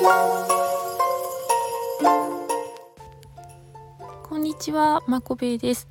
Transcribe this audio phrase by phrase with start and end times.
[0.00, 0.04] こ
[4.36, 5.88] んにちは、まこべです。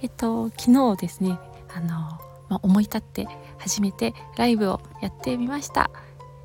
[0.00, 1.36] えっと昨日ですね
[1.74, 1.88] あの、
[2.48, 3.26] まあ、思い立って
[3.58, 5.90] 初めてライブをやってみました。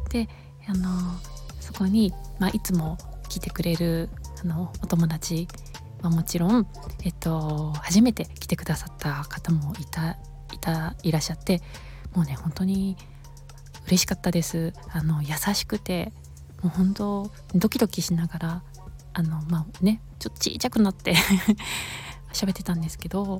[0.10, 0.28] で
[0.68, 0.90] あの
[1.60, 2.98] そこに、まあ、いつも
[3.30, 4.10] 来てくれる
[4.44, 5.48] あのお友達
[6.02, 6.66] はもちろん、
[7.04, 10.18] えっと、初めて来てくださった方もいた
[10.52, 11.62] いたいらっしゃって
[12.16, 12.98] もうね本当に
[13.86, 14.74] 嬉しかったです。
[14.92, 16.12] あの優しくて
[16.64, 18.64] もう本当ドキドキしながら
[19.14, 21.16] あのまあねちょっとちっちゃくなって
[22.34, 23.40] 喋ってたんですけどあの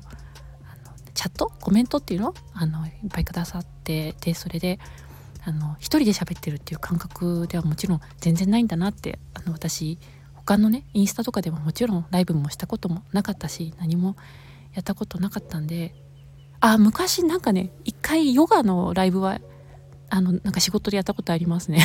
[1.14, 1.50] チャット？
[1.60, 2.34] コメントっていうの？
[2.52, 4.78] あのいっぱいくださってでそれで
[5.44, 9.98] あの一人で喋ってるっていう感覚ではもちろん全然ないんだなってあの私
[10.34, 14.16] 他のねインスタとかでももちろんライブもしたこともなかったし何も
[14.74, 15.94] やったことなかったんで
[16.60, 19.40] あ昔なんかね一回ヨガのライブは
[20.10, 21.84] あのなんか仕事でやったことありますね。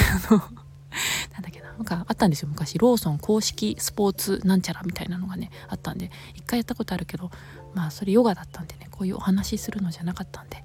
[1.79, 2.49] なんかあったんですよ。
[2.49, 7.31] 昔ローソン公式スポーツなんちゃらみたいなのがねあったんで一回やったことあるけど
[7.73, 10.57] まあそれヨガだったんでねこういうお話しするのじゃなかったんで、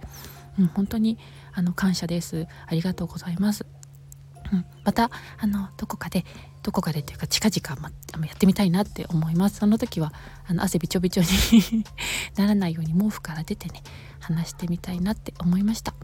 [0.59, 1.17] うん、本当に
[1.53, 2.49] あの感謝です。
[2.67, 3.65] ありがとうございます。
[4.53, 6.25] うん、またあのどこかで
[6.65, 7.91] どこかでというか近々、ま、
[8.27, 9.59] やってみたいなって思います。
[9.59, 10.13] その時は
[10.49, 11.85] あの汗びちょびちょに
[12.37, 13.85] ならないように毛布から出てね
[14.19, 15.95] 話してみたいなって思いました。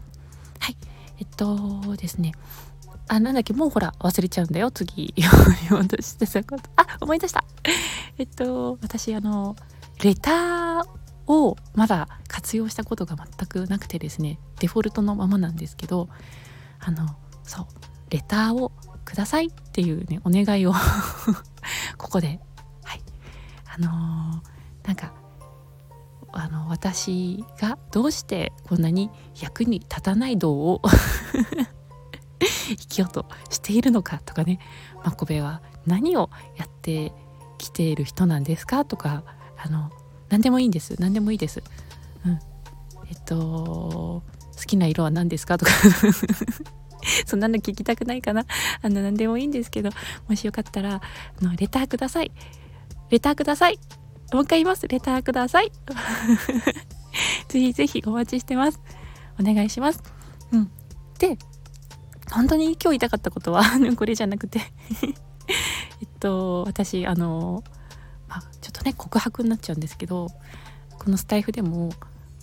[0.59, 0.77] はい。
[1.19, 2.31] えっとですね
[3.13, 4.71] あなんだっけもうほら忘れちゃうんだよ。
[4.71, 5.27] 次言
[5.77, 7.43] おうとしてたことあ思い出した。
[8.17, 9.57] えっと私あの
[10.01, 10.85] レター
[11.27, 16.07] をまだ活用したことが全くなくてですねデフォルトのままなんですけど
[16.79, 17.05] あの
[17.43, 17.65] そう
[18.11, 18.71] レターを
[19.03, 20.71] くださいっていうねお願いを
[21.97, 22.39] ここで
[22.85, 23.01] はい。
[23.75, 25.11] あのー、なんか
[26.31, 29.09] あの私がどうしてこんなに
[29.41, 30.81] 役に立たない道を
[32.75, 34.59] 生きようとしているのかとかね。
[35.03, 37.13] マコベは何をやって
[37.57, 39.23] きている人なんですかとか。
[39.63, 39.91] あの
[40.29, 40.95] 何でもいいんです。
[40.99, 41.61] 何でもいいです。
[42.25, 42.31] うん、
[43.09, 44.23] えっと好
[44.65, 45.71] きな色は何ですかとか。
[47.25, 48.45] そんなの聞きたくないかな。
[48.81, 49.89] あの何でもいいんですけど。
[50.27, 51.01] もしよかったらあ
[51.43, 52.31] のレターください。
[53.09, 53.79] レターください。
[54.33, 54.87] もう一回言います。
[54.87, 55.71] レターください。
[57.49, 58.79] ぜひぜひお待ちしてます。
[59.39, 60.01] お願いします。
[60.51, 60.71] うん。
[61.19, 61.37] で
[62.31, 63.63] 本当に今日言いたかったことは
[63.95, 64.59] これじゃなくて。
[66.01, 67.63] えっと私あの、
[68.27, 70.27] まあ、ちょっとね告白になっちゃうんですけど
[70.97, 71.91] このスタイフでも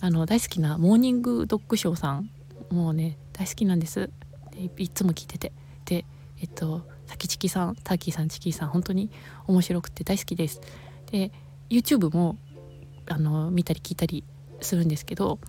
[0.01, 2.29] あの大好きなモーニングドッグショーさん
[2.69, 4.09] もうね大好きなんです。
[4.51, 5.53] でいつも聞いてて。
[5.85, 6.05] で
[6.39, 9.09] えっとタキチキさんターキーさんチキーさん本当に
[9.47, 10.61] 面白くて大好きです。
[11.11, 11.31] で
[11.69, 12.37] YouTube も
[13.07, 14.23] あの見たり聞いたり
[14.61, 15.39] するんですけど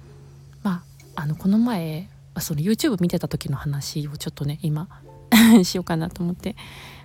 [0.62, 0.83] ま
[1.15, 2.09] ああのこの前
[2.39, 4.89] その YouTube 見てた時の話をちょっとね今
[5.65, 6.57] しようかなと思って。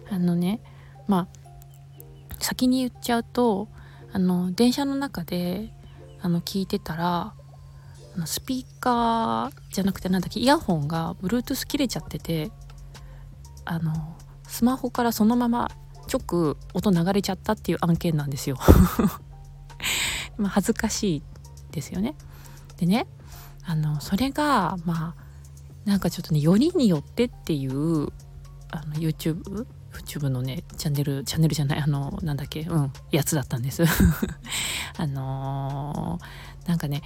[0.10, 0.62] あのね
[1.08, 1.46] まあ
[2.40, 3.70] 先に言っちゃうと
[4.12, 5.74] あの電車の中で
[6.22, 7.34] あの聞いてたら
[8.16, 12.52] あのスピーカーじゃなくてなんだっけイヤホンが Bluetooth 切れちゃってて
[13.66, 14.16] あの
[14.48, 15.70] スマホからそのまま
[16.12, 18.58] 直音流れちゃったっていう案件なんですよ。
[20.38, 21.24] ま恥ずかしい
[21.72, 22.16] ですよね。
[22.78, 23.08] でね
[23.66, 25.26] あのそれがまあ
[25.86, 28.08] なんかちょっとねよりによってっていう
[28.72, 33.84] あの YouTube YouTube のねチャンネルチャンネルじゃないあのなんだっけうんやつだったんです。
[34.98, 37.02] あのー、なんかね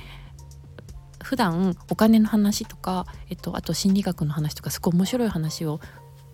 [1.24, 5.80] 普段お金の話とか、えっと、あと心理学の話とかすごい面白い話を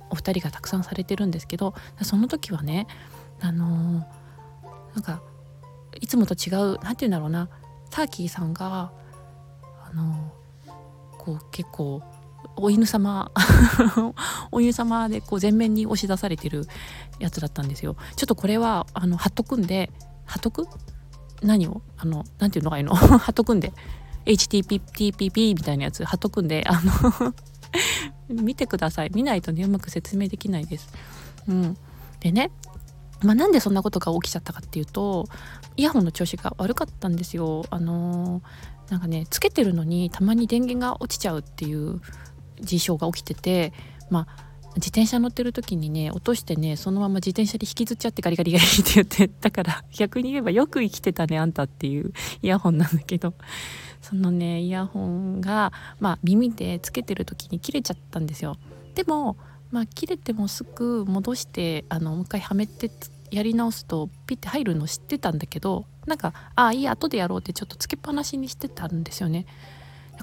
[0.10, 2.88] お二人がたくさんされてるんですけどその時はね
[3.42, 5.22] あのー、なんか
[6.00, 7.50] いつもと違う何て言うんだろうな
[7.90, 8.92] ターキーさんが
[9.96, 10.34] の、
[11.18, 12.02] こう結構
[12.56, 13.32] お犬様
[14.52, 16.68] お犬様でこう前面に押し出されてる
[17.20, 17.96] やつだったんですよ。
[18.16, 19.92] ちょっとこれはあの貼っとくんで
[20.26, 20.68] 貼っとく？
[21.42, 21.82] 何を？
[21.98, 22.94] あの何ていうのがいいの？
[22.96, 23.74] 貼っとくんで。
[24.26, 27.36] HTTP みたいなやつ貼っとくんであの
[28.42, 29.12] 見てください。
[29.14, 30.90] 見ないとねうまく説明できないです。
[31.48, 31.78] うん、
[32.20, 32.52] でね
[33.22, 35.28] まあ、なんでそんなことが起きちゃったかっていうと
[35.78, 37.66] イヤホンの調子が悪かったんですよ。
[37.70, 38.44] あのー、
[38.90, 42.02] なんかねつけてるのにたまに電源が落ちちゃうっていう
[42.62, 43.74] 事象が起きてて
[44.10, 44.46] まあ
[44.76, 52.12] 自転車乗ってる時にね落としてねそのまま自転車で引きずっちゃってガリガリガリって言ってだから逆に言えばよく生きてたねあんたっていう
[52.42, 53.34] イヤホンなんだけど
[54.02, 58.58] そのねイヤホンが、まあ、耳でつけてる時に切れちゃったんですよ。
[58.94, 59.36] でも、
[59.72, 62.92] まあ、切れてもすぐ戻してあのもう一回はめて
[63.32, 69.46] やり直すとピッて入るの知ってたんだけどなんかああいい後でやろうってちょっとつけっぱなしにしてたんですよね。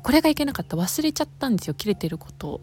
[0.03, 2.63] これがいけなかった忘れちゃったんですよ切れてること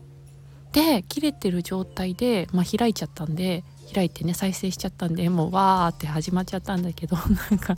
[0.71, 3.63] で切れてる状態で、まあ、開いちゃったんで
[3.93, 7.17] 開いてね再生しちゃったんでもうわーって始まっちゃったんだけど
[7.51, 7.75] なんか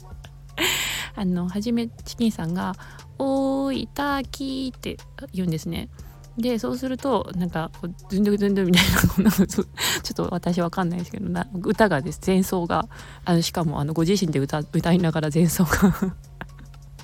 [1.15, 2.75] あのはじめチキンさんが
[3.19, 4.97] 「おーいターキー」って
[5.33, 5.89] 言うんですね。
[6.37, 7.71] でそうするとなんか
[8.09, 8.83] ズンドゥズンドゥみたい
[9.23, 12.87] な なんかちょっと私わかんないですけどな歌がです前奏が
[13.25, 15.93] あのしかもあのご自身で歌歌いながら前奏が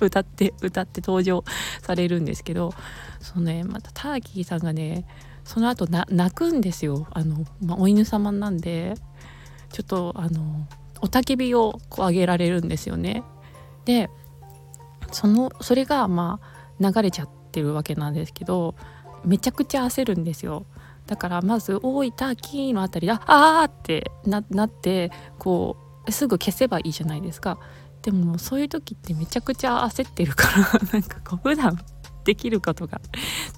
[0.00, 1.44] 歌って歌って登場
[1.82, 2.72] されるんですけど
[3.20, 5.04] そのねまたターキーさんがね
[5.44, 8.94] その後な泣くんですよあの、まあ、お犬様なんで
[9.72, 10.66] ちょっとあの
[11.02, 13.22] 雄たけびをこう上げられるんですよね。
[13.84, 14.10] で
[15.12, 18.74] そのそれがまあ流れちゃってるわけなんですけど
[19.24, 20.66] めちゃくちゃ焦るんですよ。
[21.06, 25.76] だからまず「大分キー」のあたりで「ああ!」ってなってこ
[26.06, 27.58] うすぐ消せばいいじゃないですか。
[28.02, 31.78] でもそういう時ってめちゃくちゃ焦ってるから なんかこう普段
[32.24, 33.00] できることが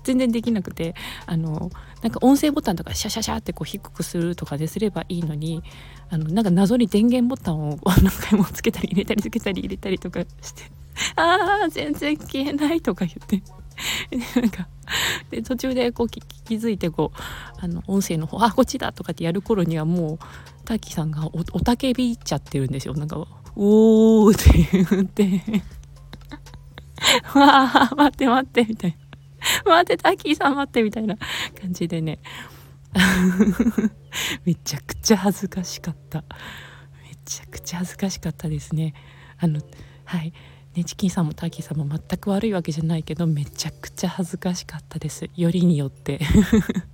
[0.04, 0.94] 全然できなくて
[1.26, 1.70] あの
[2.02, 5.62] なんか音声ボタンとかシャシャシャってこう低くするとかですればいいのに
[6.08, 10.62] あのなんか謎に電源ボタンを 何回もつけたり入れたりつけたり入れたりとかして
[11.16, 13.42] 「あー全然消えない」とか言って
[14.36, 14.68] なんか
[15.30, 16.20] で途中でこう気
[16.56, 20.18] づいてこうあの音声の方「あこっちだ」とかってやる頃にはもう
[20.64, 22.94] タキさんがおたけびっちゃってるんですよ。
[22.94, 25.42] なんか「おー」って言って
[27.34, 28.96] 「わあ待って待って」みたい
[29.64, 31.16] な「待ってタキさん待って」みたいな
[31.60, 32.18] 感じでね。
[34.44, 36.24] めちゃくちゃ恥ずかしかった。
[37.08, 38.94] めちゃくちゃ恥ずかしかったですね。
[39.38, 39.60] あの
[40.04, 40.32] はい。
[40.74, 46.20] ねチキンさんもターキーさんも全く悪いわけじゃないけどめちゃくちゃ恥ずかしかったですよりによって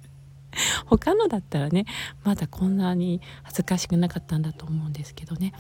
[0.87, 1.85] 他のだったらね
[2.25, 5.53] まだこんなに恥ずかしくなかったんだと思うんですけどね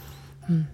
[0.49, 0.69] うん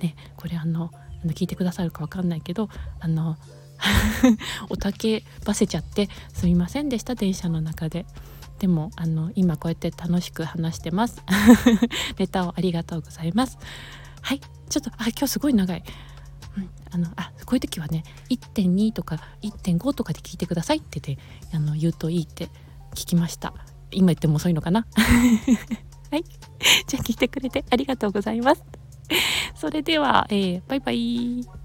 [0.00, 0.90] ねこれあの
[1.22, 2.68] あの聞いてくださるか分かんないけど
[3.00, 3.36] あの
[4.68, 8.06] おたけばせちゃってすみませんでした電車の中で。
[8.58, 11.22] でもあの今こうやって楽しく話してます。
[12.16, 13.58] レタをありがとうございます。
[14.22, 14.40] はい
[14.70, 15.82] ちょっとあ今日すごい長い。
[16.90, 21.22] あのあこういう時はね1.2とか1.5とかで聞いてくださいって言って
[21.54, 22.46] あの言うといいって
[22.94, 23.52] 聞きました。
[23.92, 24.86] 今言っても遅いのかな？
[26.10, 26.24] はい。
[26.86, 28.62] じゃあ聞いてくれてありがとうございます。
[29.54, 31.55] それでは、えー、バイバイ。